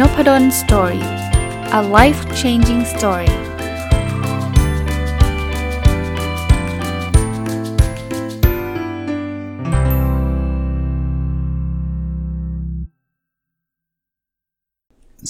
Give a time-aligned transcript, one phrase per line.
[0.00, 1.04] Nopadol Story
[1.78, 3.32] a life changing story ส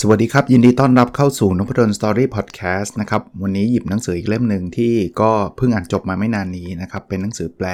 [0.09, 7.67] วัสดีครับ ยินดีต้อนรับเข้าสู่นพดล Story พอดแคสต์นะครับ วันนี้หยิบหนังสืออีกเล่มหนึ่งที่ก็เพิ่งอ่านจบมาไม่นานนี้นะครับ เป็นหนังสือแปล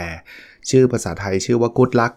[0.70, 2.14] ชื่อภาษาไทยชื่อว่า Good Luck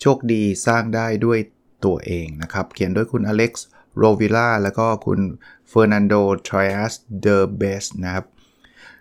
[0.00, 1.38] โชคดีสร้างได้ด้วย
[1.84, 3.68] ตัวเองนะครับ เขียนโดยคุณอเล็กซ์
[3.98, 5.20] โรวิล่าแล้วก็คุณ
[5.68, 6.14] เฟอร์นันโด
[6.48, 8.24] ทริอัสเดอเบสนะครับ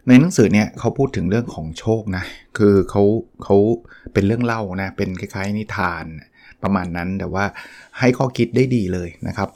[0.08, 2.24] ในหนังสือเนี่ยเขาพูดถึงเรื่องของโชคนะ
[2.58, 3.04] คือเขา
[3.44, 3.58] เขา
[4.14, 6.06] เป็นเรื่องเล่านะ เป็นคล้ายๆนิทาน
[6.64, 7.46] ประมาณนั้น แต่ว่า
[8.00, 9.50] ให้ข้อคิดได้ดีเลยนะครับ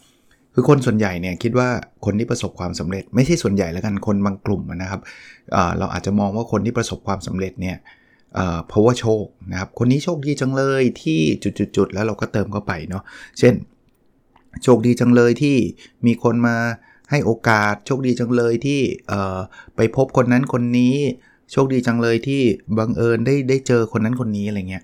[0.54, 1.70] คือคนส่วนใหญ่เนี่ยคิดว่า
[2.06, 5.02] คนที่ประสบความสำเร็จ ไม่ใช่ส่วนใหญ่แล้วกัน คนบางกลุ่มนะครับ
[5.52, 7.78] เเราอาจจะมองว่าคนที่ประสบความสำเร็จเนี่ย
[8.68, 11.20] เพราะว่าโชคนะครับ คนนี้โชคดีจังเลยที่
[11.78, 13.04] จุดๆแล้วเราก็เติมเข้าไปเนาะ
[13.40, 13.54] เช่น
[14.64, 15.58] โชคดีจังเลยที่
[16.06, 16.58] มีคนมา
[17.10, 18.82] ให้โอกาส โชคดีจังเลยที่
[19.76, 20.96] ไปพบคนนั้นคนนี้
[21.52, 22.42] โชคดีจังเลยที่
[22.78, 24.84] บังเอิญได้ได้เจอคนนั้นคนนี้อะไรเงี้ย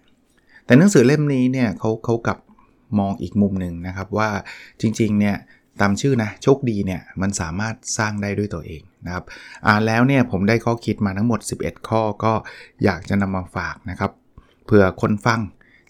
[0.65, 2.37] แต่หนังสือเล่มนี้เนี่ยเขาเขากับ
[2.99, 4.29] มองอีกมุมหนึ่งนะครับว่า
[4.81, 5.35] จริงๆเนี่ย
[5.81, 9.23] ตามชื่อนะโชคดีเนี่ยมันสามารถสร้างได้ด้วยตัวเองนะครับ
[9.67, 12.33] อ่านแล้วเนี่ยผมได้ข้อคิดมาทั้งหมด 11 ข้อก็
[12.83, 14.11] อยากจะนำมาฝากนะครับ
[14.65, 15.39] เผื่อคนฟัง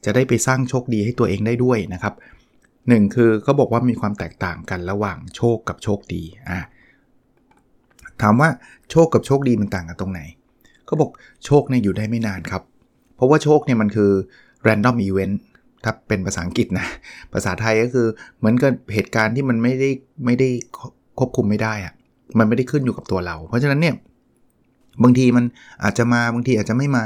[0.06, 2.14] จะได้ไปสร้างโชคดีให้ตัวเองได้ด้วยนะครับ
[2.90, 6.60] หนึ่งคือเขาบอกว่ามีความแตกต่างกันระหว่างโชคกับโชคดีอ่า
[8.22, 8.50] ถามว่า
[8.92, 10.22] โชคกับโชคดีมันต่างกันตรงไหน
[10.86, 11.12] เขาบอก
[11.46, 12.64] โชคเนี่ยอยู่ได้ไม่นานครับ
[13.16, 14.12] เพราะว่าโชคเนี่ยมันคือ
[14.68, 15.36] random event
[15.84, 16.86] ถ้าเป็นภาษาอังกฤษนะ
[17.34, 19.90] ภาษาไทยก็คือเหมือนกับเหตุการณ์ที่มันไม่ได้
[20.26, 20.50] ไม่ได้
[21.20, 21.94] ควบคุมไม่ได้อะ
[22.40, 23.96] มันไม่ได้ขึ้นอยู่กับตัวเรา เพราะฉะนั้นเนี่ย
[25.04, 25.46] บางทีมัน
[25.84, 27.04] อาจจะมาบางทีอาจจะไม่มา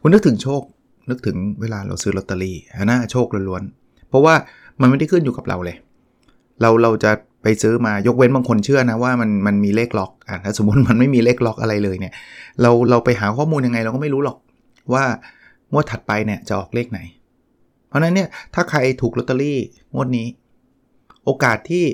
[0.00, 0.62] คุณนึกถึงโชค
[1.10, 2.56] นึกถึงเวลาเราซื้อลอตเตอรี่
[2.90, 4.34] นะโชคล้วนๆเพราะว่า
[4.80, 5.76] มันไม่ได้ขึ้นอยู่กับเราเลย
[6.60, 7.10] เราเราจะ
[7.42, 12.12] ไปซื้อมายกเว้นบางคนเชื่อนะว่ามันมันมีเลขล็อกอะถ้าสมมติมันไม่มีเลขล็อกอะไรเลยเนี่ย
[12.62, 14.36] เราเราไปหาข้อมูลยังไงเราก็ไม่รู้หรอก
[14.92, 15.04] ว่า
[15.72, 17.00] งวดถัดไปเนี่ยจะออกเลขไหน
[17.88, 19.58] เพราะนั้นเนี่ยถ้าใครถูกลอตเตอรี่
[19.94, 20.26] งวดนี้
[21.24, 21.84] โอกาสที่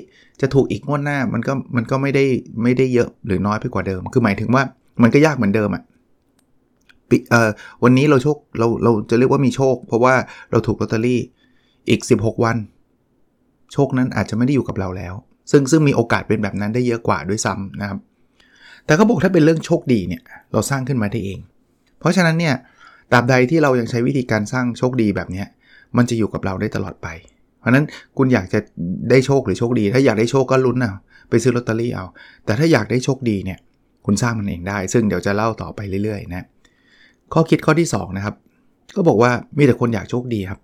[0.41, 2.25] จะถูกอีกงวดหน้ามันก็มันก็ไม่ได้
[2.63, 4.63] ไม่ได้เยอะหรือน้อยไปกว่าเดิม คือหมายถึงว่า
[5.01, 5.83] มันก็ยากเหมือนเดิมอะ่ะ
[7.31, 7.49] เอ่อ
[7.83, 10.13] วันนี้เราโชคเราเราจะเรียกว่ามีโชค เพราะว่า
[10.51, 11.19] เราถูกลอตเตอรี่
[11.89, 12.57] อีก 16 วัน
[13.73, 15.13] โชคนั้นอาจจะไม่ได้อยู่กับเราแล้ว
[15.51, 17.99] ซึ่งซึ่งมีโอกาสเป็นแบบนั้นได้เยอะกว่าด้วยซ้ำนะครับ
[18.85, 21.39] แต่เขาบอกถ้าเป็นเรื่องโชคดีเนี่ยเราสร้างขึ้นมาได้เอง
[21.99, 22.55] เพราะฉะนั้นเนี่ย
[23.11, 25.43] ตราบใดที่เรายังใช้วิธีการสร้างโชคดีแบบนี้
[25.97, 27.07] มันจะอยู่กับเราได้ตลอดไป
[27.59, 27.85] เพราะนั้น
[28.17, 28.59] คุณอยากจะ
[29.09, 30.93] ได้โชคหรือโชคดี ถ้าอยากได้โชคก็ลุ้นเอา
[31.29, 32.05] ไปซื้อลอตเตอรี่เอา
[32.45, 33.59] แต่ถ้าอยากได้โชคดีเนี่ย
[34.05, 36.45] คุณสร้างมันเองได้ ซึ่งเดี๋ยวจะเล่าต่อไปเรื่อยๆนะ
[37.33, 38.35] ข้อคิดข้อที่2นะครับ
[38.95, 40.59] ก็บอกว่ามีแต่คนอยากโชคดีครับ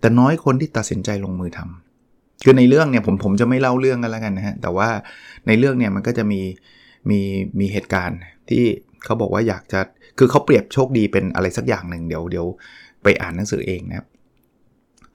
[0.00, 4.88] แต่น้อยคนที่ตัดสินใจลงมือทำคือในเรื่องเนี่ยผมผมจะไม่เล่าเรื่องกันแล้วกันนะฮะ แต่ว่า
[5.46, 6.40] ในเรื่องเนี่ยมันก็จะมี
[7.10, 7.20] มี
[7.60, 8.18] มีเหตุการณ์
[8.50, 8.64] ที่
[9.04, 9.80] เขาบอกว่าอยากจะ
[10.18, 12.46] คือเขาเปรียบโชคดีเป็นอะไรสักอย่างหนึ่งเดี๋ยวเดี๋ยว
[13.02, 14.06] ไปอ่านหนังสือเองนะครับ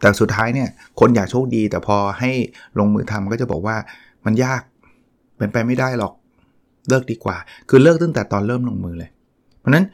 [0.01, 0.69] แต่สุดท้ายเนี่ย
[0.99, 2.31] คนอยากโชคดี แต่พอให้
[2.79, 3.77] ลงมือทำก็จะบอกว่า
[4.25, 4.61] มันยาก
[5.37, 6.13] เป็นไปไม่ได้หรอก
[6.89, 7.37] เลิกดีกว่า
[7.69, 9.09] คือเลิกตั้งแต่ตอนเริ่มลงมือเลย
[9.59, 9.85] เพราะนั้น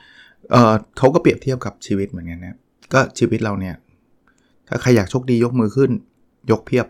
[0.52, 2.58] เเขาก็เปรียบเทียบกับชีวิตเหมือนกันนะ
[2.94, 3.76] ก็ชีวิตเราเนี่ย
[4.72, 5.92] ถ้าใครอยากโชคดียกมือขึ้น
[6.52, 6.88] ยกเพียบ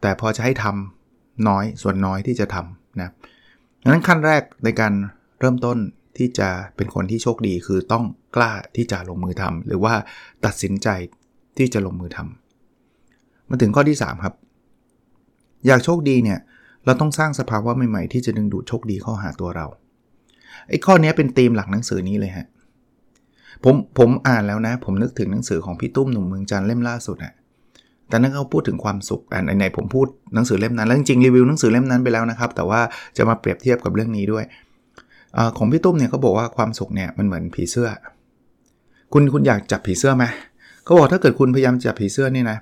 [0.00, 3.10] แต่พอจะให้ทำน้อยส่วนน้อยที่จะทำนะ
[3.82, 4.92] ดังนั้นขั้นแรกในการ
[5.40, 5.78] เริ่มต้น
[6.18, 8.04] ที่จะเป็นคนที่โชคดีคือต้อง
[8.36, 9.94] กล้าที่จะลงมือทำหรือว่า
[10.44, 10.88] ตัดสินใจ
[11.58, 14.34] ที่จะลงมือทำมาถึงข้อที่ 3 ครับ
[15.66, 16.38] อยากโชคดีเนี่ย
[16.84, 19.66] เราต้องสร้างสภาวะใหม่ๆที่จะดึงดูดโชคดีเข้าหาตัวเรา
[20.68, 22.46] ไอ้ข้อนี้เป็นธีมหลักหนังสือนี้เลยฮะ
[23.64, 27.32] ผมผมอ่านแล้วนะ ผมนึกถึงหนังสือของพี่ตุ้มหนุ่มเมืองจันเล่มล่าสุดอะ
[28.08, 32.80] แต่นั้นเขาพูดถึงความสุขอันไหนผมพูดหนังสือเล่มนั้น แล้วจริงๆรีวิวหนังสือเล่มนั้นไปแล้วนะครับ แต่ว่า
[33.16, 34.44] จะมาเปรียบเทียบกับเรื่องนี้ด้วย
[35.36, 37.88] อของพี่ตุ้มเนี่ยเขาบอกว่าความสุขเนี่ยมันเหมือนผีเสื้อ
[39.12, 40.24] คุณคุณอยากจับผีเสื้อไหม
[40.84, 42.58] เขาบอกถ้าเกิดคุณพยายามจับผีเสื้อนี่นะ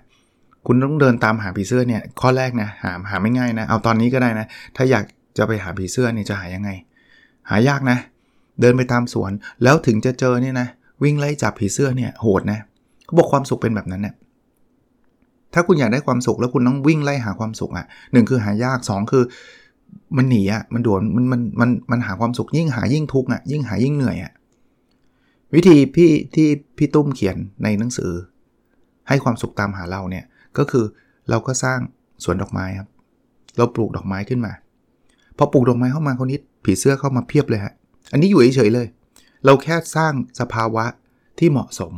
[0.67, 4.47] คุณต้องเดินตามหาผีเสื้อเนี่ยข้อแรกนะหาหาไม่ง่ายนะเอาตอนนี้ก็ได้นะ
[4.77, 5.05] ถ้าอยาก
[5.39, 6.71] จะไปหาผีเสื้อเนี่ยจะหายังไง
[7.51, 7.99] หายากนะ
[8.61, 9.33] เดินไปตามสวน
[9.63, 10.69] แล้วถึงจะเจอเนี่ยนะ
[11.03, 12.61] วิ่งไล่จับผีเสื้อเนี่ยโหดนะ
[13.05, 14.15] เขาบอกความสุขเป็นแบบนั้นเนี่ย
[15.55, 19.25] ถ้าคุณอยากได้ความสุขแล้วคุณต้องวิ่งไล่หาความสุขอะ่ะหนึ่งคือหายาก 2 คือ
[20.17, 24.33] มันหนีอะมันด่วนมันมันมันมันหาความสุขยิ่งหายิ่งทุกข์อะยิ่งหายิ่งเหนื่อยอะ
[25.55, 28.13] วิธีพี่ที่พี่ตุ้มเขียนในหนังสือ
[29.09, 30.25] ให้ความสุขตามหาเราเนี่ย
[30.59, 30.85] ก็คือ
[31.31, 31.79] เราก็สร้าง
[32.25, 32.89] สวนดอกไม้ครับ
[33.57, 34.53] เราปลูกดอกไม้ขึ้นมา
[35.37, 37.73] พอปลูกดอกไม้เข้ามาคนนี้ผีเสื้อเข้ามาเพียบเลยฮะ
[38.13, 38.87] อันนี้อยู่เฉยๆเลย
[39.45, 40.85] เราแค่สร้างสภาวะ
[41.39, 41.93] ที่เหมาะสม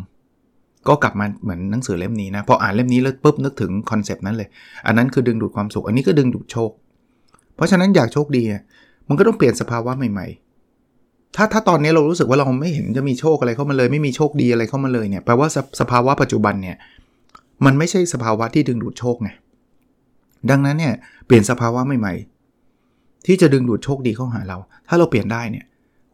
[0.89, 4.49] ก็กลับมาเหมือนหนังสือเล่มนี้นะ พออ่านเล่มนี้แล้วปุ๊บนึกถึงคอนเซปต์นั้นเลย
[4.87, 6.71] อันนั้นคือดึงดูดความสุข อันนี้ก็ดึงดูดโชค
[7.57, 8.43] เพราะฉะนั้นอยากโชคดี
[9.09, 16.77] มันก็ต้องเปลี่ยนสภาวะใหม่ๆ ถ้าถ้าตอนนี้เรารู้สึกว่าเราไม่เห็นจะมีโชคอะไรเข้ามาเลย ไม่มีโชคดีอะไรเข้ามาเลยเนี่ยแปลว่าสสภาวะปัจจุบันเนี่ย
[17.65, 19.31] มันไม่ใช่สภาวะที่ดึงดูดโชคไง
[20.51, 20.95] ดังนั้นเนี่ย
[21.27, 24.59] เปลี่ยนสภาวะใหม่ๆ ที่จะดึงดูดโชคดีเข้าหาเรา
[24.89, 25.65] ถ้าเราเปลี่ยนได้เนี่ย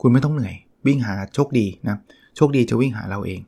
[0.00, 0.54] คุณไม่ต้องเหนื่อย
[0.86, 1.98] วิ่งหาโชคดีนะ
[2.36, 3.40] โชคดีจะวิ่งหาเราเอง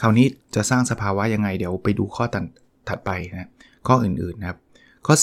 [0.00, 2.44] คราวนี้จะสร้างสภาวะยังไงเดี๋ยวไปดูข้อตัด
[2.88, 3.50] ถัดไปนะ
[3.86, 4.58] ข้ออื่นๆนะครับ
[5.06, 5.14] ข้อ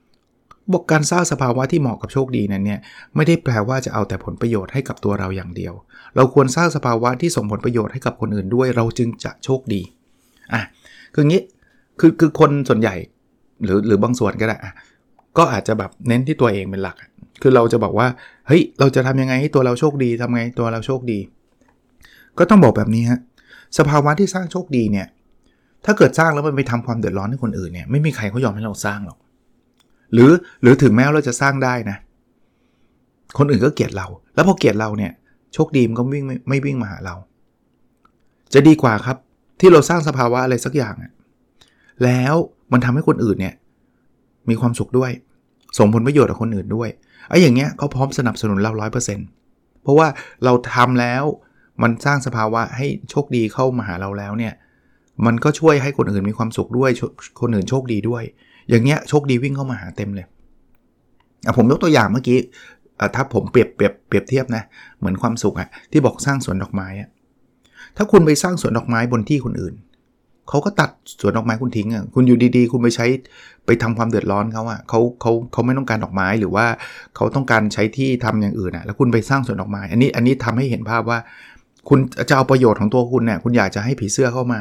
[0.00, 2.80] 4 บอกการสร้างสภาวะที่เหมาะกับโชคดีนั้นเนี่ย
[3.16, 5.74] ไม่ได้แปลว่าจะเอาแต่ผลประโยชน์ให้กับตัวเราอย่างเดียว
[6.16, 9.80] เราควรสร้างสภาวะที่ส่งผลประโยชน์ให้กับคนอื่นด้วย เราจึงจะโชคดี
[10.52, 10.62] อะ
[11.14, 11.42] คืองี้
[12.00, 12.94] คือคือคนส่วนใหญ่
[13.64, 14.72] หรือหรือบางส่วนก็ได้อะ
[15.38, 16.96] ก็อาจจะแบบเน้นที่ตัวเองเป็นหลัก
[17.42, 18.08] คือเราจะบอกว่า
[18.46, 21.18] เฮ้ย เราจะทำยังไงให้ตัวเราโชคดีทำไงตัวเราโชคดี
[22.38, 23.20] ก็ต้องบอกแบบนี้ฮะ
[23.78, 25.06] สภาวะที่สร้างโชคดีเนี่ย
[25.84, 29.18] ถ้าเกิดสร้างแล้วมันไปทำความเดือดร้อนให้คนอื่นเนี่ย ไม่มีใครเขายอมให้เราสร้างหรอก
[30.12, 30.30] หรือ
[30.62, 31.96] หรือถึงแม้เราจะสร้างได้นะ
[33.38, 35.12] คนอื่นก็เกลียดเรา แล้วพอเกลียดเราเนี่ย
[35.54, 37.14] โชคดีมันก็วิ่งไม่ไม่วิ่งมาหาเรา
[38.54, 39.16] จะดีกว่าครับ
[39.60, 40.94] ที่เราสร้างสภาวะอะไรสักอย่าง
[42.04, 42.34] แล้ว
[42.72, 43.54] มันทำให้คนอื่นเนี่ย
[44.48, 45.10] มีความสุขด้วย
[45.78, 46.88] ส่งผลประโยชน์กับคนอื่นด้วย
[47.30, 49.26] ไอ้อย่างเงี้ยเขาพร้อมสนับสนุนเราร้อยเปอร์เซ็นต์
[49.82, 50.08] เพราะว่า
[50.44, 51.24] เราทำแล้ว
[51.82, 54.54] มันสร้างสภาวะให้โชคดีเข้ามาหาเราแล้วเนี่ย
[55.26, 56.90] มันก็ช่วยให้คนอื่นมีความสุขด้วย
[57.40, 58.22] คนอื่นโชคดีด้วย
[58.68, 60.26] อย่างเงี้ยโชคดีวิ่งเข้ามาหาเต็มเลย
[61.46, 62.38] อะผมยกตัวอย่างเมื่อกี้
[63.14, 64.62] ถ้าผมเปรียบเปรียบเปรียบเทียบนะ
[64.98, 67.08] เหมือนความสุขอะที่บอกสร้างสวนดอกไม้อะ
[67.96, 69.74] ถ้าคุณไปสร้างสวนดอกไม้บนที่คนอื่น
[70.50, 73.06] เขาก็ตัดสวนดอกไม้คุณทิ้งอะคุณอยู่ดีๆ คุณไปใช้
[73.66, 76.66] ไปทำความเดือดร้อนเขาอะเขาเขาเขาไม่ต้องการดอกไม้หรือว่า
[77.16, 81.18] เขาต้องการใช้ที่ทำอย่างอื่นอะแล้วคุณไปสร้างสวนดอกไม้อันนี้อันนี้ทำให้เห็นภาพว่า
[81.88, 81.98] คุณ
[82.28, 84.60] จะเอาประโยชน์ของตัวคุณเนี่ยคุณอยากจะให้ผีเสื้อเข้ามา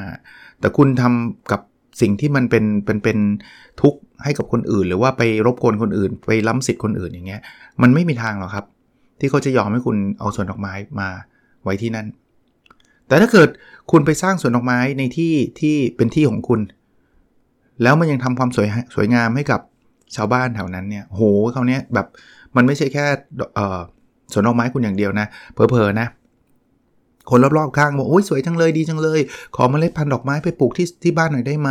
[0.60, 1.62] แต่คุณทำกับ
[2.02, 3.18] สิ่งที่มันเป็นเป็นเป็น
[3.82, 7.42] ทุกข์ให้กับคนอื่น หรือว่าไปรบกวนคนอื่น ไปล้ำสิทธิ์คนอื่นอย่างเงี้ย
[7.82, 8.66] มันไม่มีทางหรอกครับ
[9.20, 11.10] ที่เขาจะยอมให้คุณเอาสวนดอกไม้มา
[11.64, 12.08] ไว้ที่นั่น
[13.10, 13.50] แต่ถ้าเกิด
[13.92, 16.60] คุณไปสร้างสวนดอกไม้ในที่ที่เป็นที่ของคุณ
[17.84, 19.62] แล้วมันยังทำความสวยสวยงามให้กับ
[20.16, 21.22] ชาวบ้านแถวนั้นเนี่ยโห
[21.54, 22.08] เขาเนี้ยแบบ
[22.56, 23.06] มันไม่ใช่แค่
[24.34, 26.08] สวนดอกไม้คุณอย่างเดียวนะเพอๆนะ
[27.30, 29.20] คนรอบๆข้างบอกโอ้ยสวยจังเลยดีจังเลย
[29.56, 31.70] ขอมเมล็ดพันธุ์ดอกไม้ไปปลูกที่ที่บ้านหน่อยได้ไหม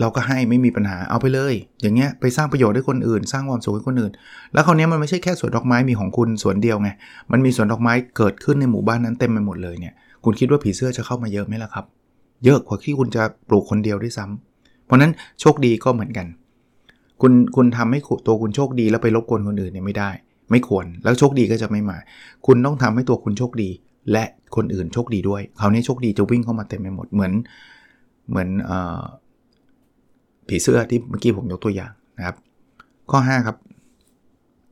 [0.00, 4.12] เราก็ให้ไม่มีปัญหาเอาไปเลย อย่างเงี้ยไปสร้างประโยชน์ให้คนอื่น สร้างความสุขให้คนอื่น
[4.52, 6.90] แล้วคราวนี้มันไม่ใช่แค่สวนดอกไม้มีของคุณสวนเดียวไง
[7.32, 9.94] มันมีสวนดอกไม้เกิดขึ้นในหมู่บ้านนั้นเต็มไปหมดเลยเนี่ย
[10.24, 11.84] คุณคิดว่าผีเสื้อจะเข้ามาเยอะไหมล่ะครับ
[12.44, 16.26] เยอะกว่าที่คุณจะปลูกคนเดียวด้วยซ้ำเพราะนั้นโชคดีก็เหมือนกัน
[17.20, 20.10] คุณคุณทำให้ตัวคุณโชคดีแล้วไปรบกวนคนอื่นเนี่ยไม่ได้
[20.50, 21.98] ไม่ควรแล้วโชคดีก็จะไม่มา
[22.46, 23.70] คุณต้องทำให้ตัวคุณโชคดี
[24.12, 24.24] และ
[24.56, 27.32] คนอื่นโชคดีด้วยคราวนี้โชคดีจะวิ่งเข้ามาเต็มไปหมดเหมือน
[28.30, 28.72] เหมือนอ
[30.48, 32.36] ผีเสื้อที่เมื่อกี้ผมยกตัวอย่างนะครับ
[33.10, 33.56] ข้อ 5 ครับ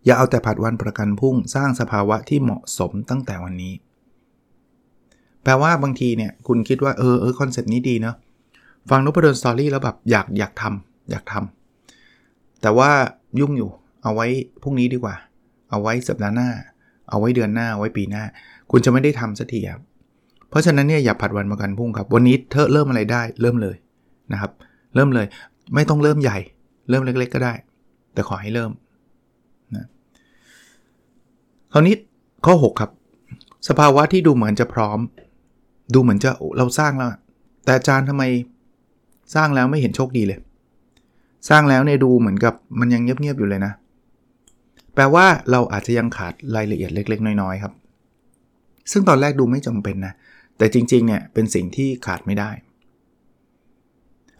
[0.04, 3.74] อย่าเอาแต่ผัดวันประกันพรุ่งสร้างสภาวะที่เหมาะสมตั้งแต่วันนี้
[5.42, 8.16] แปลว่าบางทีเนี่ยคุณคิดว่าเออเออคอนเซ็ปต์นี้ดีเนาะ
[8.90, 12.90] ฟังนพดล Story แล้วแบบอยากอยากทำอยากทำแต่ว่า
[13.40, 13.70] ยุ่งอยู่
[14.02, 14.26] เอาไว้
[14.62, 15.14] พรุ่งนี้ดีกว่า
[15.70, 16.48] เอาไว้สัปดาห์หน้า
[17.10, 18.24] เอาไว้เดือนหน้าไว้ปีหน้า
[18.70, 19.82] คุณจะไม่ได้ทำสักทีครับ
[20.48, 23.76] เพราะฉะนั้นเนี่ยอย่าผัดวันประกันพรุ่งครับ วันนี้เธอเริ่มอะไรได้เริ่มเลย
[24.32, 24.50] นะครับ
[24.94, 25.26] เริ่มเลย
[25.74, 26.38] ไม่ต้องเริ่มใหญ่
[26.90, 27.54] เริ่มเล็ก ๆ ก็ได้
[28.14, 28.70] แต่ขอให้เริ่ม
[29.76, 29.86] นะ
[31.72, 31.94] คราวนี้
[32.46, 32.90] ข้อ 6 ครับ
[33.68, 34.98] สภาวะที่ดูเหมือนจะพร้อม
[35.94, 37.08] ดูเหมือนจะเราสร้างแล้ว
[37.64, 38.24] แต่อาจารย์ทำไม
[39.34, 40.38] สร้างแล้วไม่เห็นโชคดีเลย
[41.48, 43.72] สร้างแล้วเนี่ยดูเหมือนกับมันยังเงียบ ๆ อยู่เลยนะ
[44.94, 47.72] แปลว่าเราอาจจะยังขาดรายละเอียดเล็ก ๆ น้อย ๆ ครับ
[48.92, 50.14] ซึ่งตอนแรกดูไม่จำเป็นนะ
[50.58, 52.50] แต่จริง ๆ เนี่ยเป็นสิ่งที่ขาดไม่ได้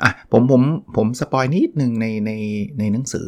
[0.03, 0.63] อะผมผม
[0.97, 2.33] ผมสปอยนิดหนึ่งในใน
[2.79, 3.27] ในหนังสือ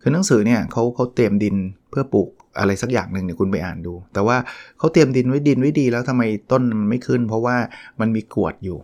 [0.00, 1.56] คือหนังสือเนี่ยเขาเขาเตรียมดิน
[1.90, 4.36] เพื่อปลูกอะไรสักอย่างหนึ่งเนี่ยคุณไปอ่านดู แต่ว่า
[4.78, 6.22] เขาเตรียมดินไว้ดินไว้ดีแล้วทำไม
[6.52, 7.56] ต้นมันไม่ขึ้น เพราะว่า
[8.00, 8.78] มันมีกรวดอยู่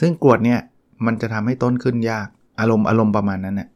[0.00, 0.60] ซึ่งกรวดเนี่ย
[1.06, 2.28] มันจะทำให้ต้นขึ้นยาก
[2.60, 3.68] อารมณ์อารมณ์ประมาณนั้นเน่ย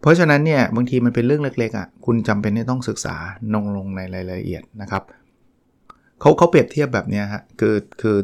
[0.00, 3.14] เพราะฉะนั้นเนี่ยบางทีมันเป็นเรื่องเล็กๆอะ่ะคุณจำเป็นที่ต้องศึกษา
[3.54, 5.02] ลงลงในรายละเอียดนะครับ
[6.22, 8.16] เขาเขาเปรียบเทียบแบบนี้ฮะคือคือ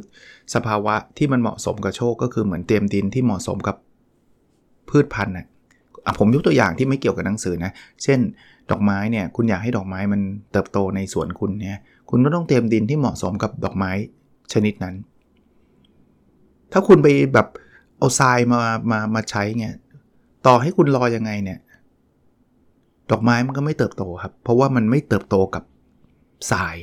[0.55, 3.77] สภาวะที่มันเหมาะสมกับโชคก็คือเหมือนเตรียมดินที่เหมาะสมกับ
[4.91, 5.47] พืชพันธุ์นะ
[6.19, 8.19] ผมยกตัวอย่างที่ไม่เกี่ยวกับหนังสือนะ เช่น
[8.71, 10.21] ดอกไม้เนี่ยคุณอยากให้ดอกไม้มัน
[10.53, 13.91] เติบโตในสวนคุณเนี่ยคุณก็ต้องเตรียมดินที่เหมาะสมกับดอกไม้
[14.53, 14.95] ชนิดนั้น
[16.73, 17.47] ถ้าคุณไปแบบ
[17.99, 19.73] เอาทรายมามามาใช้เนี่ย
[20.47, 21.59] ต่อให้คุณรอยังไงเนี่ย
[23.11, 25.65] ดอกไม้มันก็ไม่เติบโตครับ เพราะว่ามันไม่เติบโตกับ
[26.53, 26.77] ทราย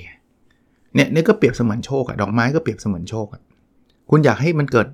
[0.95, 3.41] เนี่ยนี่ก็เปรียบเสมือนโชคอะดอกไม้ก็เปรียบเสมือนโชคอะ
[4.09, 4.87] คุณอยากให้มันเกิด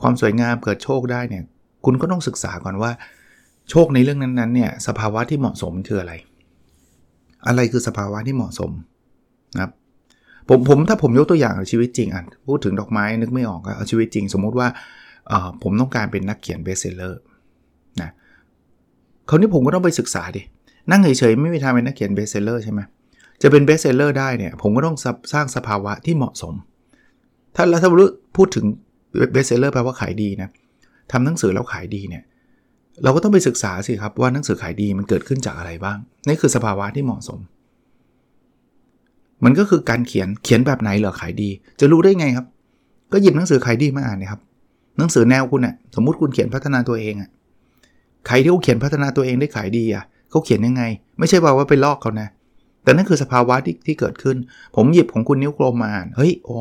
[0.00, 1.42] ความสวยงามเกิดโชคได้เนี่ย
[1.84, 2.90] คุณก็ต้องศึกษาก่อนว่า
[3.70, 6.12] โชคในเรื่องนั้นๆเนี่ยสภาวะที่เหมาะสมคืออะไร
[7.46, 8.70] อะไรคือสภาวะที่เหมาะสม
[9.54, 9.70] นะครับ
[10.48, 14.68] ผมผมถ้าผมยกตัวอย่างชีวิตจริงอะพูดถึงดอกไม้นึกไม่ออกก็เอาชีวิตจริง สมมุติว่า
[15.62, 17.20] ผมต้องการเป็นนักเขียน best seller
[18.02, 18.10] นะ
[19.28, 20.42] คราวนี้ผมก็ต้องไปศึกษาดิ
[20.90, 22.80] นั่งเฉยๆไม่มีทางเป็นนักเขียน best seller ใช่ไหม
[23.42, 24.96] จะเป็น best seller ได้เนี่ยผมก็ต้อง
[25.32, 26.54] สร้างสภาวะที่เหมาะสม
[27.56, 28.64] ถ้าเราถ้ารู้พูดถึง
[29.32, 30.48] เบสเซลเลอร์แปลว่าขายดีนะ
[31.12, 32.22] ทำหนังสือแล้วขายดีเนี่ย
[33.02, 37.40] เราก็ต้องไปศึกษาสิครับว่าหนังสือขายดีมันเกิดขึ้นจากอะไรบ้างนี่คือสภาวะที่เหมาะสม
[39.44, 42.46] มันก็คือการเขียนเขียนแบบไหนเหรอขายดี จะรู้ได้ไงครับ
[43.12, 44.40] ก็หยิบหนังสือขายดีมาอ่านเนี่ยครับ
[44.98, 47.30] หนังสือแนวคุณเนะ่ยสมมติคุณเขียนพัฒนาตัวเองอะ่ะ
[48.26, 50.82] ใครที่เขาเขียนพัฒนาตัวเองได้ขายดีอะ่ะเขาเขียนยังไง
[51.18, 52.28] ไม่ใช่ว่าว่าไปลอกเขานะ
[52.82, 54.36] แต่นั่นคือสภาวะที่ที่เกิดขึ้น
[54.76, 56.60] ผมหยิบของคุณนิ้วโกลมมาอ่านเฮ้ยอ๋อ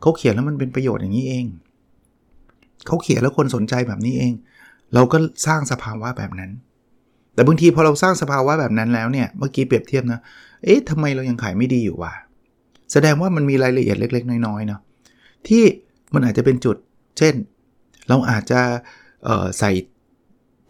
[0.00, 1.44] เขาเขียนแล้วมันเป็นประโยชน์อย่างนี้เอง
[2.86, 4.32] เขาเขียนแล้วคนสนใจแบบนี้เอง
[4.94, 6.50] เราก็สร้างสภาวะแบบนั้น
[7.34, 10.20] แต่บางทีพอเราสร้างสภาวะแบบนั้นแล้วเนี่ย เมื่อกี้เปรียบเทียบนะ
[10.64, 12.12] เอ๊ะทำไมเรายังขายไม่ดีอยู่วะ
[12.92, 14.80] แสดงว่ามันมีรายละเอียดเล็ก ๆ น้อยๆเนาะ
[15.48, 15.62] ที่
[16.14, 16.76] มันอาจจะเป็นจุด
[17.18, 17.34] เช่น
[18.08, 18.60] เราอาจจะ
[19.58, 19.70] ใส่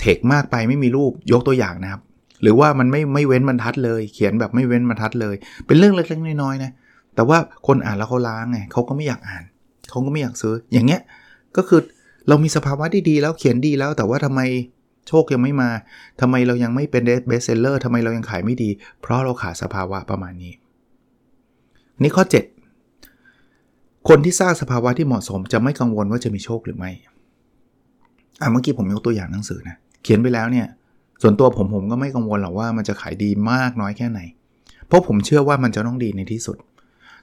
[0.01, 2.03] เทคมากไปไม่มีรูป ยกตัวอย่างนะครับ
[2.43, 5.35] หรือว่ามันไม่ไม่เว้นบรรทัดเลย เขียนแบบไม่เว้นบรรทัดเลย
[5.67, 6.73] เป็นเรื่องเล็กๆน้อยๆนะ
[7.15, 9.45] แต่ว่าคนอ่านแล้วเขาล้างไงเขาก็ไม่อยากอ่าน
[9.91, 11.01] เขาก็ไม่อยากซื้อ อย่างเงี้ย
[11.57, 11.81] ก็คือ
[12.29, 14.41] เรามีสภาวะที่ดีแล้วเขียนดีแล้ว แต่ว่าทำไม
[15.09, 15.71] โชคยังไม่มา
[16.21, 20.53] ทำไมเรายังไม่เป็นเบสเซลเลอร์ทำไมเรายังขายไม่ดี เพราะเราขาดสภาวะประมาณนี้
[22.03, 22.25] นี่ข้อ
[23.15, 30.67] 7 คนที่สร้างสภาวะที่เหมาะสมจะไม่กังวลว่าจะมีโชคหรือไม่อะเมื่อกี้ผมยกตัวอย่างหนังสือนะเขียนไปแล้วเนี่ย
[31.23, 34.21] ส่วนตัวผมผมก็ไม่กังวลหรอกว่ามันจะขายดีมากน้อยแค่ไหน
[34.87, 36.57] เพราะผมเชื่อว่ามันจะต้องดีในที่สุด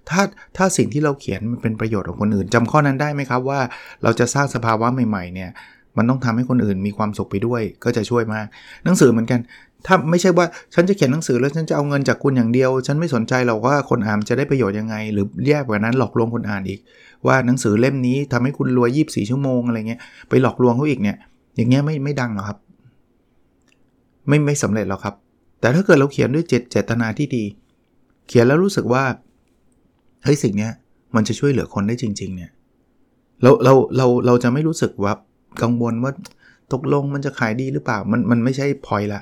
[0.09, 0.21] ถ้า
[0.57, 3.59] ถ้าสิ่งที่เราเขียนมันเป็นประโยชน์กับคนอื่นจำข้อนั้นได้ไหมครับว่า
[4.03, 5.49] เราจะสร้างสภาวะใหม่ๆเนี่ย
[5.97, 8.45] มันต้องทำให้คนอื่นมีความสุขไปด้วย ก็จะช่วยมาก
[8.83, 9.39] หนังสือเหมือนกัน
[9.85, 16.79] ถ้าไม่ใช่ว่าฉันจะเขียนหนังสือแล้วฉันจะเอาเงินจากคุณอย่างเดียว ฉันไม่สนใจหรอกว่าคนอ่านจะได้ประโยชน์ยังไง หรือแย่กว่านั้นหลอกลวงคนอ่านอีก
[17.27, 19.99] ว่าหนังสือเล่มนี้ทำให้คุณรวย 24 ชั่วโมงอะไรเงี้ย
[20.29, 21.17] ไปหลอกลวงเขาอีกเนี่ย
[21.55, 22.57] อย่างเงี้ยไม่ไม่ดังหรอครับ
[24.27, 25.15] ไม่ไม่สำเร็จหรอกครับ
[25.59, 27.43] แต่ถ้าเกิดเราเขียนด้วยเจตเจตนาที่ดี
[28.27, 29.03] เขียนแล้วรู้สึกว่า
[30.23, 30.71] เฮ้ยสิ่งเนี้ย
[31.15, 32.51] มันจะช่วยเหลือคนได้จริง ๆ เนี่ย
[33.43, 35.13] เราเราเราเราจะไม่รู้สึกว่า
[35.61, 36.11] กังวลว่า
[36.73, 39.21] ตกลงมันจะขายดีหรือเปล่า มันมันไม่ใช่พอยละ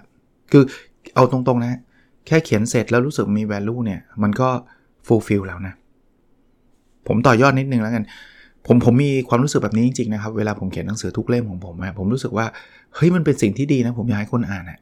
[0.51, 0.63] คือ
[1.15, 1.79] เอาตรงๆนะ
[2.27, 4.49] แค่เขียนเสร็จแล้วรู้สึกมี value เนี่ย มันก็
[5.07, 5.73] fulfill แล้วนะ
[7.07, 8.03] ผมต่อยอดนิดนึงแล้วกัน
[8.67, 12.45] ผมผมมีความรู้สึกแบบนี้จริงๆนะครับ เวลาผมเขียนหนังสือทุกเล่มของผมอะผมรู้สึกว่า
[12.95, 14.79] เฮ้ยมันเป็นสิ่งที่ดีนะ ผมอยากให้คนอ่านอะ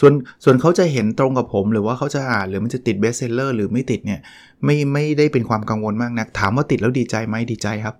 [0.00, 0.12] ส่วน
[0.44, 4.20] ส่วนเขาจะเห็นตรงกับผม หรือว่าเขาจะอ่านหรือมันจะติด best seller หรือไม่ติดเนี่ย
[4.64, 7.94] ไม่ไม่ได้เป็นความกังวลมากนัก ถามว่าติดแล้วดีใจไหมดีใจครับ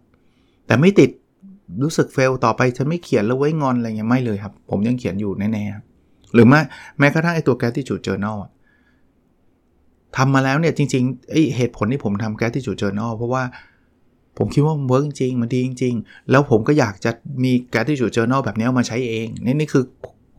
[0.66, 1.10] แต่ไม่ติด
[1.82, 6.60] รู้สึก fail ต่อไปฉันไม่เขียนแล้วไว้งอนอะไรเงี้ยไม่เลยครับ ผมยังเขียนอยู่แน่ๆหรือแม้
[6.98, 8.36] แม้กระทั่งไอตัว gratitude journal
[10.16, 13.42] ทำมาแล้วเนี่ยจริงๆไอเหตุผลที่ผมทำ gratitude journal เพราะว่า
[14.38, 17.10] ผมคิดว่ามัน work จริง มันดีจริง ๆ แล้วผมก็อยากจะ
[17.44, 19.84] มี gratitude journal แบบนี้มาใช้เอง นี่นี่คือ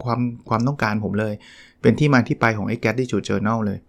[0.03, 1.33] ความความต้องการผมเลย
[1.81, 3.79] เป็นที่มาที่ไปของไอ้ gratitude journal เลย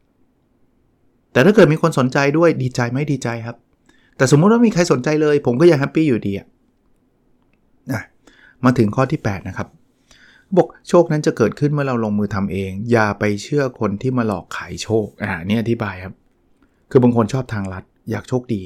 [1.32, 3.56] แต่ถ้าเกิดมีคนสนใจด้วยดีใจไม่ดีใจครับ
[4.16, 6.46] แต่สมมุติว่าไม่มีใครสนใจเลย ผมก็ยัง happy อยู่ดีอะ
[7.92, 8.02] นะ
[8.64, 9.68] มาถึงข้อที่ 8 นะครับ
[10.56, 16.14] บอกโชคนั้นจะเกิดขึ้นเมื่อเราลงมือทำเอง อย่าไปเชื่อคนที่มาหลอกขายโชคอ่านี่อธิบายครับ
[16.90, 18.62] คือบางคนชอบทางลัด อยากโชคดี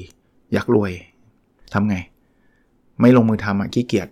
[0.53, 0.91] อยากรวย
[1.73, 1.95] ทำไง
[3.01, 4.07] ไม่ลงมือทำอะขี้เกียจ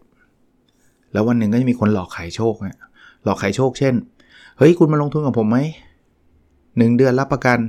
[1.13, 2.77] แล้ววันหนึ่งก็จะมีคนหลอกขายโชคเนี่ย
[3.24, 3.96] หลอกขายโชคเช่น
[4.58, 5.58] เฮ้ย คุณมาลงทุนกับผมไหม
[6.78, 7.60] หนึ่งเดือนรับประกัน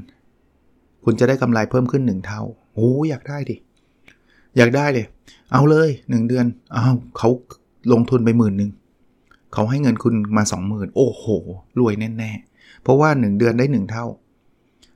[1.05, 2.41] คุณจะได้กำไรเพิ่มขึ้น 1 เท่า
[2.75, 3.57] โอ้อยากได้ดิ
[4.57, 5.07] อยากได้เลย
[5.53, 6.85] เอาเลย 1 เดือนเอา
[7.19, 7.29] เขา
[7.93, 8.71] ลงทุนไปหมื่นหนึ่ง
[9.55, 11.25] เขาให้เงินคุณมา 20,000 โอ้โห
[11.79, 14.07] รวยแน่ๆ เพราะว่า 1 เดือนได้ 1 เท่า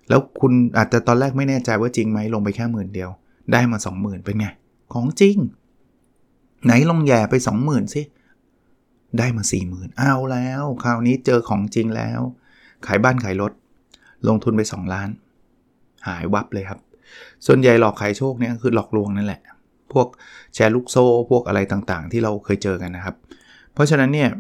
[0.09, 3.11] แล้วคุณอาจจะตอนแรกไม่แน่ใจว่าจริงไหมลงไปแค่หมื่นเดียว
[3.53, 4.47] ได้มา 20,000 เป็นไง
[4.93, 5.37] ของจริง
[6.65, 7.35] ไหนลองแย่ไป
[7.65, 8.03] 20,000สิ
[9.19, 12.21] ได้มา4 0,000เอาแล้ว คราวนี้เจอของจริงแล้ว
[12.87, 13.53] ขายบ้านขายรถ
[14.29, 15.09] ลงทุนไป 2 ล้าน
[16.09, 16.81] หายวับเลยครับ
[17.47, 19.41] ส่วนใหญ่หลอกขายโชคเนี่ยคือหลอกลวงนั่นแหละ
[19.93, 20.07] พวก
[20.55, 23.17] แชร์ลูกโซ่ พวกอะไรต่างๆ ที่เราเคยเจอกันนะครับ
[23.75, 24.31] เพราะฉะนั้นเนี่ย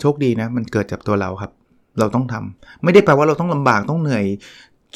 [0.00, 1.52] โชคดีนะ มันเกิดจากตัวเราครับ
[1.98, 4.24] เราต้องทำไม่ได้แปลว่าเราต้องลำบากต้องเหนื่อย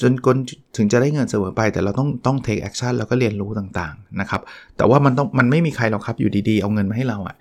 [0.01, 0.37] จนกน
[0.77, 4.41] ถึงจะได้เงินเสมอไป แต่เราต้องต้อง take action แล้วก็เรียนรู้ต่างๆนะครับ
[4.77, 7.37] แต่ว่ามันต้องมันไม่มีใครหรอกครับอยู่ดีๆ เอาเงินมาให้เราอะ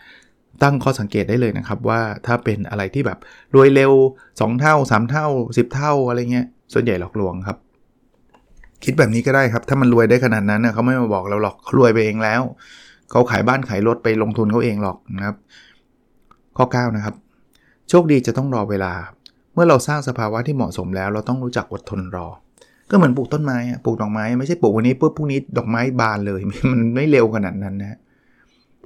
[0.64, 3.20] ตั้งข้อสังเกตได้เลยนะครับว่าถ้าเป็นอะไรที่แบบ
[3.56, 3.92] รวยเร็ว
[4.28, 7.58] 2 เท่า 3 เท่า 10 เท่าอะไรเงี้ยส่วนใหญ่หลอกลวงครับ
[8.84, 12.42] คิดแบบนี้ก็ได้ครับ ถ้ามันรวยได้ขนาดนั้นนะเขาไม่มาบอกเราหรอกเขารวยไปเองแล้ว
[13.12, 15.36] เขาขายบ้านขายรถไปลงทุนเขาเองหรอกนะครับ
[16.58, 17.16] ข้อ 9 นะครับ
[17.90, 18.94] โชคดีจะต้องรอเวลา
[19.54, 22.28] เมื่อเราสร้างสภาวะที่เหมาะสมแล้ว เราต้องรู้จักอดทนรอ
[22.90, 27.98] ก็เหมือนปลูกต้นไม้ปลูกดอกไม้ไม่ใช่ปลูกวันนี้ปุ๊บพรุ่งนี้ดอกไม้บานเลยมันไม่เร็วขนาดนั้นนะ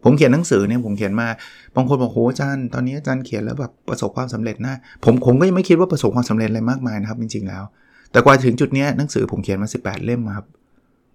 [0.03, 1.27] ผมเขียนหนังสือเนี่ยผมเขียนมา
[1.75, 7.63] บางคนบอกโหอาจารย์ตอนนี้อาจารย์เขียนแล้วแบบประสบความสำเร็จนะผมผมก็ยังไม่คิดว่าประสบความสำเร็จอะไรมากมายนะครับจริงๆแล้ว
[8.11, 10.45] แต่กว่าถึงจุดนี้หนังสือผมเขียนมา 18 เล่มครับ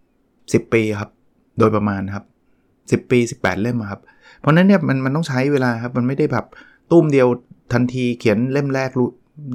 [0.05, 1.11] 10 ปีครับ
[1.59, 2.25] โดยประมาณครับ
[3.05, 4.01] 10 ปี 18 เล่มครับ
[4.41, 6.45] เพราะนั้นเนี่ยมันมันต้องใช้เวลาครับ มันไม่ได้แบบ
[6.91, 7.29] ตุ้มเดียว
[7.73, 9.09] ทันทีเขียนเล่มแรกรู้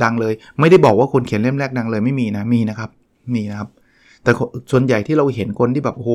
[0.03, 2.89] ดังเลย ไม่ได้บอกว่าคนเขียนเล่มแรกดังเลยไม่มีนะมีนะครับ
[3.35, 3.69] มีนะครับ
[4.23, 4.31] แต่
[4.71, 6.11] ส่วนใหญ่ที่เราเห็นคนที่แบบโอ้โห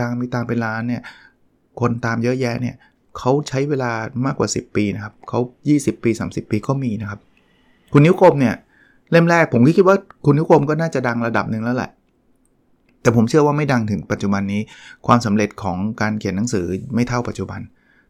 [0.00, 1.02] ดัง ๆ มีตามเป็นล้านเนี่ย
[1.80, 2.76] คนตามเยอะแยะเนี่ย
[3.18, 3.92] เขาใช้เวลา
[4.24, 5.40] มากกว่า 10 ปีนะครับเขา
[5.72, 7.20] 20 ปี 30 ปีก็มีนะครับ
[7.92, 8.54] คุณนิ้วกลมเนี่ย
[9.10, 11.90] เล่มแรกผมคิดว่าคุณนิ้วกลมก็น่าจะดังระดับหนึ่งแล้วแหละ
[13.02, 14.60] แต่ผมเชื่อว่าไม่ดังถึงปัจจุบันนี้
[15.06, 17.60] ความสำเร็จของการเขียนหนังสือไม่เท่าปัจจุบัน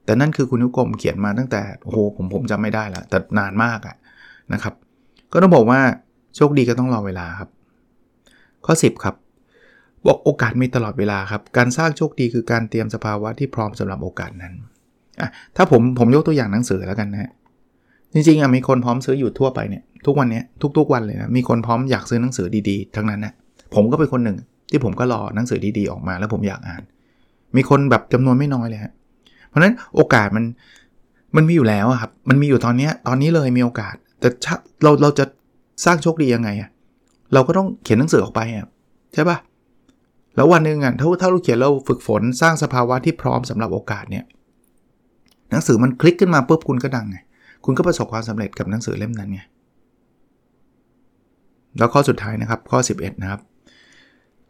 [0.04, 3.96] แต่นั่นคือคุณนิ้วกลมเขียนมาตั้งแต่โอ้โหผมผมจำไม่ได้ล้วแต่นานมากอะ
[4.52, 4.74] นะครับ
[5.32, 5.80] ก็ต้องบอกว่า
[6.36, 7.50] โชคดีก็ต้องรอเวลาครับ
[8.66, 9.14] ข้อ 10 ครับ
[10.06, 14.54] บอกโอกาสมีตลอดเวลาครับ การสร้างโชคดีคือการเตรียมสภาวะที่พร้อมสำหรับโอกาสนั้น
[15.20, 17.30] อะถ้าผมผมยกตัวอย่างหนังสือแล้วกันนะ
[18.12, 20.40] จริงๆอะมีคนพร้อมซื้ออยู่ทั่วไปเนี่ยทุกวันนี้
[20.78, 23.32] ทุกๆวันเลยนะมีคนพร้อมอยากซื้อหนังสือดีๆ ทั้งนั้นนะ
[23.74, 24.36] ผมก็เป็นคนหนึ่ง
[24.70, 26.82] ที่ผมก็รอหนังสือดีๆออกมา แล้วผมอยากอ่าน
[27.56, 28.92] มีคนแบบจำนวนไม่น้อยเลยฮะ
[29.48, 30.44] เพราะฉะนั้นโอกาสมัน
[31.36, 34.28] มันมีอยู่แล้วครับมันมีอยู่ตอนนี้ตอนนี้เลยมีโอกาส แต่
[34.82, 35.24] เราเราจะ
[35.84, 36.70] สร้างโชคดียังไงอะ
[37.32, 38.66] เราก็ต้องเขียนหนังสือออกไปอะ
[39.14, 39.36] ใช่ปะ
[40.36, 44.24] แล้ววันหนึ่งอะถ้าถ้าเราเขียนเราฝึกฝนสร้างสภาวะที่พร้อมสำหรับโอกาสเนี่ย
[45.50, 47.16] หนังสือมันคลิกขึ้นมาปุ๊บคุณก็ดังไง
[47.64, 49.40] คุณก็ประสบความสำเร็จกับหนังสือเล่มนั้นไง
[51.78, 53.40] แล้วข้อสุดท้ายนะครับข้อ 11 นะครับ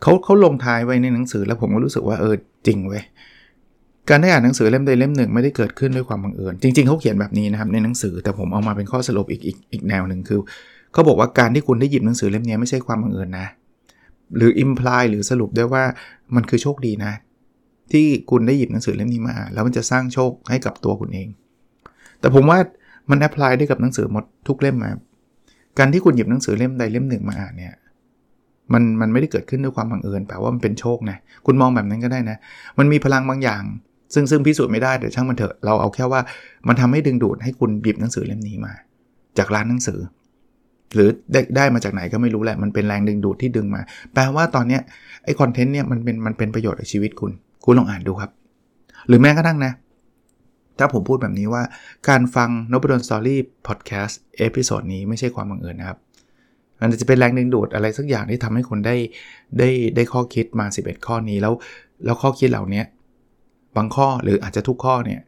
[0.02, 2.34] เขาเขาลงท้ายไว้ในหนังสือแล้วผมก็รู้สึกว่าเออ
[2.66, 3.02] จริงเว้ย
[4.08, 10.38] การได้อ่านหนังสือเล่มใดเล่มหนึ่งไม่ได้เกิดขึ้นด้วยความบังเอิญจริง ๆเขาเขียนแบบนี้นะครับในหนังสือแต่ผมเอามาเป็นข้อสรุปอีกอีกอีกแนวหนึ่งคือ
[10.92, 13.46] เขาบอกว่าการที่คุณได้หยิบหนังสือเล่มนี้ไม่ใช่ความบังเอิญนะ
[14.36, 15.84] หรือ imply หรือสรุปได้ว่า
[16.34, 17.12] มันคือโชคดีนะ
[17.92, 21.28] ที่คุณได้หยิบหนังสือเล่มนี้มา แล้วมันจะสร้างโชคให้กับตัวคุณเอง
[22.20, 22.58] แต่ผมว่า
[23.10, 24.90] มันแอพพลายได้กับหนังสือหมดทุกเล่มมา
[25.78, 27.74] การที่คุณหยิบหนังสือเล่มใดเล่มหนึ่งมาอ่านเนี่ย
[28.72, 32.36] มันมันไม่ได้เกิดขึ้นด้วยความบังเอิญแปลว่ามันเป็นโชคนะคุณมองแบบนั้นก็ได้นะ
[32.78, 33.62] มันมีพลังบางอย่าง
[34.14, 36.20] ซึ่งซึ่งพิสูจน์ไม่ได้แต่ช่างมันเถอะเราเอาแค่ว่า
[36.68, 38.72] มันทำให้ดึงดูดให้คุณหยิบหนังสือเล่มนี้มา
[39.38, 39.98] จากร้านหนังสือ
[40.94, 43.82] หรือได้ได้มาจากไหนก็ไม่รู้แหละ มันเป็นแรงดึงดูดที่ดึงมา
[44.14, 44.82] แปลว่าตอนเนี้ย
[45.24, 47.32] ไอคอนเทนต์เนี่ยมันเป็นมันเป็นประโยชน์กับชีวิตคุณ
[47.64, 48.30] คุณลองอ่านดูครับ
[49.08, 49.72] หรือแม้กระทั่งนะ
[50.78, 51.62] ถ้าผมพูดแบบนี้ว่า
[52.08, 55.98] การฟังนบดอนสตอรี่พอดแคสต์ episode นี้ไม่ใช่ความบังเอิญนะครับ
[56.80, 58.96] มันจะเป็นแรงดึงดูดอะไรสักอย่างที่ทำให้คุณได้
[59.58, 61.54] ได้ได้ข้อคิดมา 11 ข้อนี้แล้ว
[62.04, 62.82] แล้วข้อคิดเหล่านี้
[63.76, 65.20] บางข้อหรืออาจจะทุกข้อเนี่ย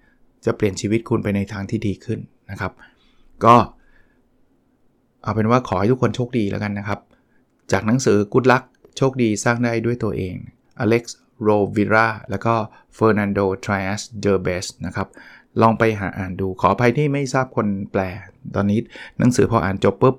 [0.45, 2.19] จะเปลี่ยนชีวิตคุณไปในทางที่ดีขึ้น
[2.51, 2.73] นะครับ
[3.45, 3.55] ก็
[5.23, 7.01] เอาเป็นว่าขอให้ทุกคนโชคดีแล้วกันนะครับ
[7.73, 8.65] จากหนังสือ Good Luck
[8.97, 10.35] โชคดีสร้างได้ด้วยตัวเอง
[10.85, 11.03] Alex
[11.47, 12.55] Rovira แล้วก็
[12.97, 15.09] Fernando Trias d e b e s นะครับ
[15.61, 18.03] ลองไปหาอ่านดูขออภัยที่ไม่ทราบคนแปล
[18.55, 18.79] ตอนนี้
[19.19, 20.17] หนังสือพออ่านจบปุ๊บ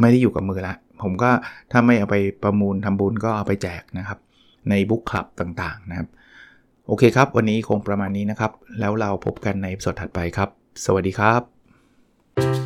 [0.00, 1.30] ไม่ได้อยู่กับมือละ ผมก็
[1.72, 4.18] ถ้าไม่เอาไปประมูลทำบุญก็เอาไปแจกนะครับ
[4.70, 6.08] ในบุ๊กคลับต่างๆนะครับ
[6.86, 10.48] โอเคครับ วันนี้คงประมาณนี้นะครับ แล้วเราพบกันในสดถัดไปครับ
[10.84, 12.65] สวัสดีครับ